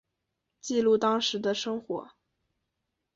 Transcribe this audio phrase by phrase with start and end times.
[0.61, 2.09] 记录当时的生活